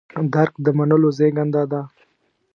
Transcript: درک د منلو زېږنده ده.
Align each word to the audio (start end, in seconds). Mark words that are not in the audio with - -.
درک 0.33 0.53
د 0.65 0.67
منلو 0.77 1.09
زېږنده 1.17 1.63
ده. 1.71 1.81